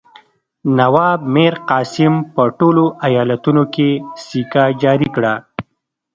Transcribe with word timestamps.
نواب 0.77 1.19
میرقاسم 1.33 2.13
په 2.33 2.43
ټولو 2.59 2.83
ایالتونو 3.07 3.63
کې 3.73 3.89
سکه 4.27 4.63
جاري 4.81 5.09
کړه. 5.15 5.33